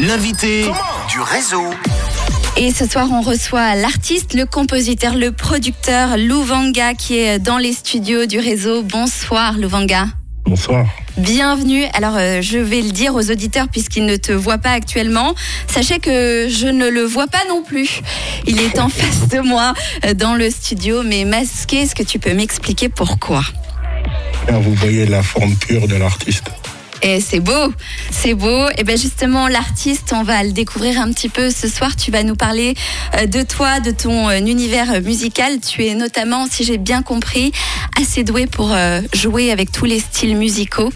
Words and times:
l'invité 0.00 0.64
du 1.10 1.20
réseau. 1.20 1.64
Et 2.56 2.72
ce 2.72 2.86
soir, 2.86 3.08
on 3.12 3.20
reçoit 3.20 3.74
l'artiste, 3.74 4.34
le 4.34 4.46
compositeur, 4.46 5.14
le 5.14 5.30
producteur 5.30 6.16
Louvanga 6.16 6.94
qui 6.94 7.18
est 7.18 7.38
dans 7.38 7.58
les 7.58 7.72
studios 7.72 8.26
du 8.26 8.38
réseau. 8.38 8.82
Bonsoir 8.82 9.58
Louvanga. 9.58 10.06
Bonsoir. 10.44 10.86
Bienvenue. 11.18 11.84
Alors, 11.92 12.16
euh, 12.16 12.40
je 12.40 12.58
vais 12.58 12.80
le 12.80 12.90
dire 12.90 13.14
aux 13.14 13.30
auditeurs 13.30 13.68
puisqu'ils 13.68 14.06
ne 14.06 14.16
te 14.16 14.32
voient 14.32 14.58
pas 14.58 14.70
actuellement. 14.70 15.34
Sachez 15.66 15.98
que 15.98 16.48
je 16.48 16.66
ne 16.66 16.88
le 16.88 17.02
vois 17.02 17.26
pas 17.26 17.42
non 17.48 17.62
plus. 17.62 18.00
Il 18.46 18.58
est 18.60 18.78
en 18.78 18.88
face 18.88 19.28
de 19.28 19.40
moi 19.40 19.74
euh, 20.06 20.14
dans 20.14 20.34
le 20.34 20.50
studio, 20.50 21.02
mais 21.02 21.24
masqué. 21.24 21.82
Est-ce 21.82 21.94
que 21.94 22.02
tu 22.02 22.18
peux 22.18 22.32
m'expliquer 22.32 22.88
pourquoi? 22.88 23.42
Là, 24.48 24.58
vous 24.58 24.74
voyez 24.74 25.04
la 25.06 25.22
forme 25.22 25.54
pure 25.56 25.86
de 25.86 25.96
l'artiste. 25.96 26.50
Et 27.02 27.20
c'est 27.20 27.40
beau, 27.40 27.72
c'est 28.10 28.34
beau. 28.34 28.68
Et 28.76 28.84
bien 28.84 28.96
justement, 28.96 29.48
l'artiste, 29.48 30.12
on 30.14 30.22
va 30.22 30.42
le 30.42 30.52
découvrir 30.52 31.00
un 31.00 31.12
petit 31.12 31.28
peu 31.28 31.50
ce 31.50 31.68
soir. 31.68 31.96
Tu 31.96 32.10
vas 32.10 32.22
nous 32.22 32.36
parler 32.36 32.74
euh, 33.14 33.26
de 33.26 33.42
toi, 33.42 33.80
de 33.80 33.90
ton 33.90 34.28
euh, 34.28 34.38
univers 34.38 35.00
musical. 35.00 35.60
Tu 35.60 35.86
es 35.86 35.94
notamment, 35.94 36.46
si 36.50 36.64
j'ai 36.64 36.78
bien 36.78 37.02
compris, 37.02 37.52
assez 38.00 38.22
doué 38.22 38.46
pour 38.46 38.72
euh, 38.72 39.00
jouer 39.14 39.50
avec 39.50 39.72
tous 39.72 39.86
les 39.86 40.00
styles 40.00 40.36
musicaux 40.36 40.92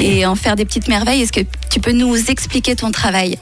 et 0.00 0.26
en 0.26 0.34
faire 0.34 0.56
des 0.56 0.64
petites 0.64 0.88
merveilles. 0.88 1.22
Est-ce 1.22 1.32
que 1.32 1.46
tu 1.70 1.80
peux 1.80 1.92
nous 1.92 2.16
expliquer 2.30 2.76
ton 2.76 2.90
travail? 2.90 3.38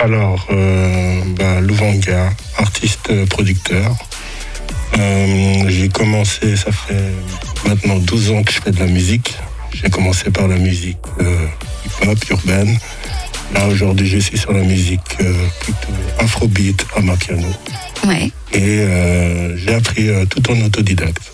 Alors, 0.00 0.46
euh, 0.50 1.20
bah, 1.36 1.60
Louvanga, 1.60 2.30
artiste 2.56 3.10
euh, 3.10 3.26
producteur. 3.26 3.94
Euh, 4.98 5.64
j'ai 5.68 5.90
commencé, 5.90 6.56
ça 6.56 6.72
fait 6.72 7.12
maintenant 7.68 7.98
12 7.98 8.30
ans 8.30 8.42
que 8.42 8.50
je 8.50 8.60
fais 8.62 8.70
de 8.70 8.78
la 8.78 8.86
musique. 8.86 9.36
J'ai 9.72 9.88
commencé 9.90 10.30
par 10.30 10.48
la 10.48 10.56
musique 10.56 10.98
euh, 11.20 11.46
hip-hop, 11.86 12.18
urbaine. 12.30 12.78
Là, 13.54 13.66
aujourd'hui, 13.68 14.06
je 14.06 14.18
suis 14.18 14.38
sur 14.38 14.52
la 14.52 14.62
musique 14.62 15.00
euh, 15.20 15.32
plutôt 15.60 15.92
afrobeat 16.18 16.84
à 16.96 17.00
ma 17.00 17.16
piano. 17.16 17.48
Ouais. 18.06 18.30
Et 18.52 18.80
euh, 18.80 19.56
j'ai 19.56 19.74
appris 19.74 20.08
tout 20.28 20.50
en 20.50 20.60
autodidacte. 20.64 21.32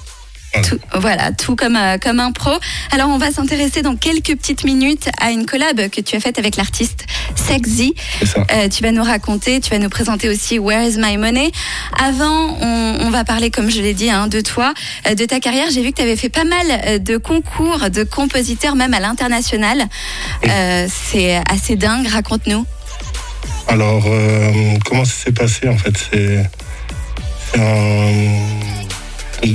Tout, 0.62 0.78
voilà, 0.94 1.32
tout 1.32 1.56
comme, 1.56 1.76
euh, 1.76 1.98
comme 1.98 2.20
un 2.20 2.32
pro. 2.32 2.52
Alors, 2.92 3.08
on 3.10 3.18
va 3.18 3.30
s'intéresser 3.30 3.82
dans 3.82 3.96
quelques 3.96 4.36
petites 4.36 4.64
minutes 4.64 5.08
à 5.20 5.30
une 5.30 5.46
collab 5.46 5.88
que 5.88 6.00
tu 6.00 6.16
as 6.16 6.20
faite 6.20 6.38
avec 6.38 6.56
l'artiste 6.56 7.06
Sexy. 7.34 7.94
Euh, 8.52 8.68
tu 8.68 8.82
vas 8.82 8.92
nous 8.92 9.02
raconter, 9.02 9.60
tu 9.60 9.70
vas 9.70 9.78
nous 9.78 9.88
présenter 9.88 10.28
aussi 10.28 10.58
Where 10.58 10.86
is 10.86 10.96
my 10.98 11.16
money? 11.16 11.50
Avant, 12.02 12.56
on, 12.60 12.98
on 13.00 13.10
va 13.10 13.24
parler, 13.24 13.50
comme 13.50 13.70
je 13.70 13.80
l'ai 13.80 13.94
dit, 13.94 14.10
hein, 14.10 14.28
de 14.28 14.40
toi, 14.40 14.72
euh, 15.06 15.14
de 15.14 15.24
ta 15.24 15.40
carrière. 15.40 15.66
J'ai 15.70 15.82
vu 15.82 15.90
que 15.90 15.96
tu 15.96 16.02
avais 16.02 16.16
fait 16.16 16.28
pas 16.28 16.44
mal 16.44 17.02
de 17.02 17.16
concours 17.16 17.90
de 17.90 18.04
compositeurs, 18.04 18.74
même 18.76 18.94
à 18.94 19.00
l'international. 19.00 19.86
C'est 20.42 21.40
assez 21.50 21.76
dingue, 21.76 22.06
raconte-nous. 22.06 22.64
Alors, 23.68 24.04
comment 24.84 25.04
ça 25.04 25.24
s'est 25.24 25.32
passé 25.32 25.68
en 25.68 25.76
fait? 25.76 25.96
C'est 26.10 26.42
c'est 27.52 27.60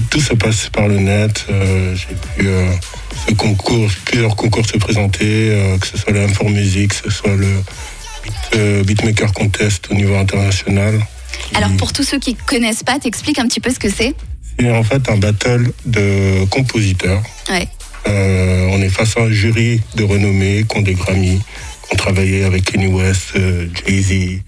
tout 0.09 0.21
se 0.21 0.33
passe 0.33 0.69
par 0.69 0.87
le 0.87 0.97
net. 0.99 1.45
euh, 1.49 1.95
J'ai 1.95 2.15
pu 2.15 2.47
euh, 2.47 2.71
ce 3.27 3.33
concours, 3.33 3.89
plusieurs 4.05 4.35
concours 4.35 4.65
se 4.65 4.77
présenter, 4.77 5.49
euh, 5.51 5.77
que 5.77 5.87
ce 5.87 5.97
soit 5.97 6.13
le 6.13 6.25
M4 6.27 6.49
Music, 6.51 6.89
que 6.89 6.95
ce 6.95 7.09
soit 7.09 7.35
le 7.35 7.47
Beat, 8.53 8.85
Beatmaker 8.85 9.33
Contest 9.33 9.87
au 9.91 9.95
niveau 9.95 10.15
international. 10.15 10.99
Alors, 11.55 11.71
pour 11.77 11.91
tous 11.91 12.03
ceux 12.03 12.19
qui 12.19 12.35
connaissent 12.35 12.83
pas, 12.83 12.99
t'expliques 12.99 13.39
un 13.39 13.47
petit 13.47 13.59
peu 13.59 13.71
ce 13.71 13.79
que 13.79 13.89
c'est? 13.89 14.13
C'est 14.59 14.71
en 14.71 14.83
fait 14.83 15.09
un 15.09 15.17
battle 15.17 15.71
de 15.85 16.45
compositeurs. 16.45 17.21
Ouais. 17.49 17.67
On 18.05 18.81
est 18.81 18.89
face 18.89 19.17
à 19.17 19.21
un 19.21 19.31
jury 19.31 19.81
de 19.95 20.03
renommée 20.03 20.65
qui 20.69 20.77
ont 20.77 20.81
des 20.81 20.93
Grammy, 20.93 21.39
qui 21.39 21.93
ont 21.93 21.97
travaillé 21.97 22.43
avec 22.43 22.65
Kanye 22.65 22.87
West, 22.87 23.33
Jay-Z, 23.85 24.39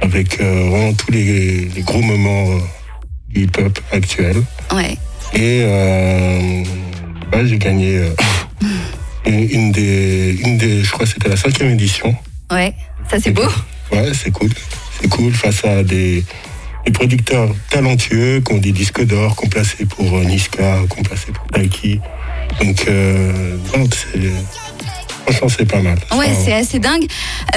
avec 0.00 0.40
vraiment 0.40 0.92
tous 0.94 1.10
les, 1.10 1.68
les 1.74 1.82
gros 1.82 2.02
moments 2.02 2.58
du 3.30 3.42
hip-hop 3.44 3.78
actuel. 3.92 4.36
Ouais. 4.72 4.96
Et 5.34 5.62
euh, 5.64 6.64
bah, 7.30 7.44
j'ai 7.44 7.58
gagné 7.58 7.98
euh, 7.98 8.10
une, 9.26 9.48
une 9.50 9.72
des, 9.72 10.36
une 10.44 10.58
des, 10.58 10.82
je 10.82 10.90
crois 10.90 11.06
que 11.06 11.12
c'était 11.12 11.28
la 11.28 11.36
cinquième 11.36 11.70
édition. 11.70 12.14
Ouais. 12.50 12.74
Ça, 13.08 13.18
c'est 13.20 13.30
beau. 13.30 13.48
Ouais, 13.92 14.12
c'est 14.14 14.30
cool. 14.30 14.50
C'est 15.00 15.08
cool 15.08 15.32
face 15.32 15.64
à 15.64 15.82
des, 15.82 16.24
des 16.84 16.92
producteurs 16.92 17.54
talentueux 17.70 18.40
qui 18.40 18.52
ont 18.52 18.58
des 18.58 18.72
disques 18.72 19.04
d'or, 19.04 19.36
qui 19.36 19.46
ont 19.46 19.48
placé 19.48 19.86
pour 19.86 20.16
euh, 20.16 20.24
Niska, 20.24 20.78
qui 20.90 20.98
ont 20.98 21.02
placé 21.02 21.32
pour 21.32 21.46
Taiki. 21.48 22.00
Donc, 22.60 22.84
euh, 22.88 23.56
c'est, 23.92 24.18
franchement, 25.32 25.48
c'est 25.58 25.64
pas 25.66 25.80
mal. 25.80 25.98
Ouais, 26.18 26.26
Ça, 26.28 26.32
c'est 26.44 26.52
assez 26.52 26.78
dingue. 26.78 27.04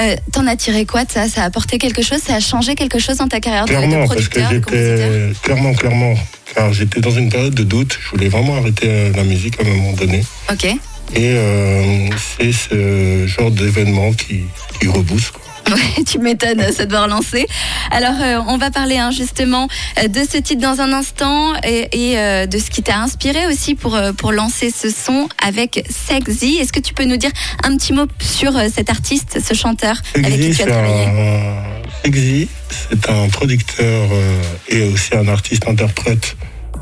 Euh, 0.00 0.16
T'en 0.32 0.46
as 0.46 0.56
tiré 0.56 0.84
quoi 0.86 1.04
de 1.04 1.10
ça? 1.12 1.28
Ça 1.28 1.42
a 1.42 1.44
apporté 1.46 1.78
quelque 1.78 2.02
chose? 2.02 2.18
Ça 2.26 2.34
a 2.36 2.40
changé 2.40 2.74
quelque 2.74 2.98
chose 2.98 3.16
dans 3.18 3.28
ta 3.28 3.40
carrière 3.40 3.64
de, 3.66 3.72
de 3.72 3.76
Clairement, 3.76 4.06
parce 4.08 4.28
que 4.28 4.40
j'étais, 4.50 5.32
clairement, 5.42 5.72
clairement, 5.74 6.14
car 6.54 6.72
j'étais 6.72 7.00
dans 7.00 7.10
une 7.10 7.28
période 7.30 7.54
de 7.54 7.64
doute. 7.64 7.98
Je 8.04 8.10
voulais 8.10 8.28
vraiment 8.28 8.56
arrêter 8.56 8.86
euh, 8.88 9.12
la 9.14 9.24
musique 9.24 9.58
à 9.60 9.64
un 9.64 9.68
moment 9.68 9.92
donné. 9.92 10.24
Ok. 10.50 10.64
Et 10.64 10.76
euh, 11.18 12.08
c'est 12.38 12.52
ce 12.52 13.26
genre 13.26 13.50
d'événement 13.50 14.12
qui, 14.12 14.40
qui 14.80 14.88
rebooste. 14.88 15.32
quoi. 15.32 15.42
Ouais, 15.70 16.04
tu 16.04 16.18
m'étonnes, 16.18 16.62
ça 16.72 16.84
doit 16.84 17.04
relancer. 17.04 17.46
Alors, 17.90 18.20
euh, 18.20 18.40
on 18.48 18.58
va 18.58 18.70
parler 18.70 18.98
hein, 18.98 19.10
justement 19.10 19.68
euh, 20.02 20.08
de 20.08 20.20
ce 20.20 20.38
titre 20.38 20.60
dans 20.60 20.80
un 20.80 20.92
instant 20.92 21.54
et, 21.62 21.88
et, 21.92 22.18
euh, 22.18 22.46
de 22.46 22.58
ce 22.58 22.70
qui 22.70 22.82
t'a 22.82 22.98
inspiré 22.98 23.46
aussi 23.46 23.74
pour, 23.74 23.98
pour 24.18 24.32
lancer 24.32 24.70
ce 24.70 24.90
son 24.90 25.28
avec 25.42 25.84
Sexy. 25.88 26.58
Est-ce 26.60 26.72
que 26.72 26.80
tu 26.80 26.92
peux 26.92 27.04
nous 27.04 27.16
dire 27.16 27.30
un 27.62 27.76
petit 27.76 27.92
mot 27.92 28.06
sur 28.20 28.52
cet 28.74 28.90
artiste, 28.90 29.38
ce 29.46 29.54
chanteur 29.54 29.96
avec 30.14 30.40
qui 30.40 30.50
tu 30.54 30.62
as 30.62 30.66
travaillé? 30.66 31.06
un, 31.06 31.84
Exy, 32.04 32.48
c'est 32.70 33.08
un 33.08 33.28
producteur 33.28 34.08
euh, 34.12 34.42
et 34.68 34.82
aussi 34.82 35.14
un 35.14 35.26
artiste-interprète 35.28 36.36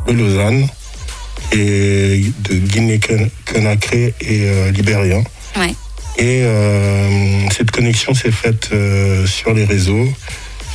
de 0.08 0.12
Lausanne 0.12 0.66
et 1.52 2.24
de 2.48 2.54
Guinée-Conakry 2.54 4.14
et 4.20 4.70
libérien. 4.72 5.22
Ouais. 5.56 5.74
Et 6.18 6.42
euh, 6.42 7.48
cette 7.50 7.70
connexion 7.70 8.14
s'est 8.14 8.30
faite 8.30 8.70
euh, 8.72 9.26
sur 9.26 9.54
les 9.54 9.64
réseaux 9.64 10.08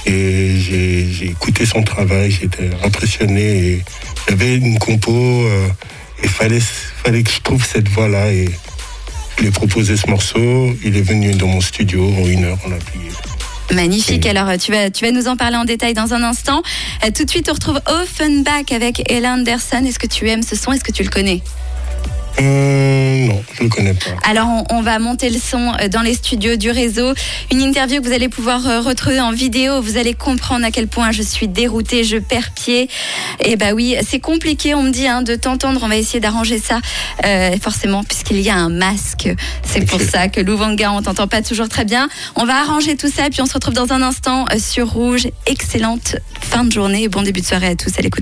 et 0.06 0.58
j'ai 0.58 1.26
écouté 1.26 1.66
son 1.66 1.84
travail, 1.84 2.32
j'étais 2.32 2.70
impressionné 2.84 3.84
j'avais 4.28 4.56
une 4.56 4.78
compo 4.80 5.12
euh, 5.12 5.68
et 6.24 6.28
fallait 6.28 6.60
fallait 6.60 7.24
que 7.24 7.32
je 7.32 7.40
trouve 7.42 7.66
cette 7.66 7.88
voix 7.90 8.08
là 8.08 8.32
et 8.32 8.50
je 9.38 9.42
lui 9.42 9.50
ai 9.50 9.52
proposé 9.52 9.96
ce 9.96 10.08
morceau. 10.08 10.76
Il 10.84 10.98
est 10.98 11.02
venu 11.02 11.32
dans 11.34 11.48
mon 11.48 11.62
studio 11.62 12.04
en 12.04 12.28
une 12.28 12.46
heure, 12.46 12.58
on 12.66 12.70
l'a 12.70 12.78
plié. 12.78 13.10
Magnifique. 13.74 14.26
Alors, 14.26 14.58
tu 14.58 14.72
vas, 14.72 14.90
tu 14.90 15.06
vas 15.06 15.12
nous 15.12 15.28
en 15.28 15.36
parler 15.36 15.58
en 15.58 15.66
détail 15.66 15.94
dans 15.94 16.14
un 16.14 16.24
instant. 16.24 16.64
Tout 17.14 17.26
de 17.26 17.30
suite, 17.30 17.48
on 17.50 17.54
retrouve 17.54 17.80
Offenbach 17.86 18.72
avec 18.72 19.10
Ella 19.12 19.34
Anderson. 19.34 19.84
Est-ce 19.86 20.00
que 20.00 20.08
tu 20.08 20.28
aimes 20.30 20.42
ce 20.42 20.56
son? 20.56 20.72
Est-ce 20.72 20.84
que 20.84 20.92
tu 20.92 21.04
le 21.04 21.10
connais? 21.10 21.42
Euh, 22.40 23.28
non, 23.28 23.44
je 23.54 23.64
le 23.64 23.70
connais 23.70 23.94
pas. 23.94 24.12
Alors, 24.30 24.48
on, 24.48 24.78
on 24.78 24.82
va 24.82 25.00
monter 25.00 25.30
le 25.30 25.40
son 25.40 25.72
euh, 25.82 25.88
dans 25.88 26.02
les 26.02 26.14
studios 26.14 26.56
du 26.56 26.70
réseau. 26.70 27.14
Une 27.52 27.62
interview 27.62 28.02
que 28.02 28.08
vous 28.08 28.14
allez 28.14 28.30
pouvoir 28.30 28.68
euh, 28.68 28.82
retrouver 28.82 29.20
en 29.20 29.32
vidéo. 29.32 29.82
Vous 29.82 29.98
allez 29.98 30.14
comprendre 30.14 30.66
à 30.66 30.72
quel 30.72 30.88
point 30.88 31.12
je 31.12 31.24
suis 31.24 31.48
déroutée, 31.48 32.04
je 32.04 32.18
perds 32.18 32.52
pied. 32.52 32.90
Et 33.44 33.56
bah 33.56 33.74
oui, 33.74 33.96
c'est 34.08 34.20
compliqué, 34.20 34.76
on 34.76 34.84
me 34.84 34.92
dit, 34.92 35.08
hein, 35.08 35.22
de 35.22 35.36
t'entendre. 35.36 35.82
On 35.84 35.88
va 35.88 35.98
essayer 35.98 36.20
d'arranger 36.20 36.60
ça, 36.60 36.80
euh, 37.26 37.56
forcément, 37.62 38.04
puisqu'il 38.04 38.42
y 38.42 38.50
a 38.50 38.56
un 38.56 38.70
masque. 38.70 39.30
C'est 39.64 39.86
pour 39.86 40.02
ça 40.02 40.28
que 40.28 40.42
Louvanga, 40.42 40.92
on 40.92 41.02
t'entend 41.02 41.28
pas 41.28 41.42
toujours 41.42 41.70
très 41.70 41.86
bien. 41.86 42.08
On 42.36 42.46
va 42.46 42.62
arranger 42.62 42.96
tout 42.96 43.12
ça, 43.12 43.30
puis 43.30 43.42
on 43.42 43.46
se 43.46 43.54
retrouve 43.54 43.74
dans 43.74 43.92
un 43.92 44.02
instant 44.02 44.46
sur 44.60 44.92
Rouge. 44.92 45.28
Excellente 45.46 46.18
fin 46.42 46.64
de 46.64 46.72
journée 46.72 47.04
et 47.04 47.10
bon 47.10 47.24
début 47.24 47.42
de 47.42 47.46
soirée 47.46 47.68
à 47.68 47.76
tous 47.76 47.92
à 47.98 48.02
l'écoute. 48.02 48.16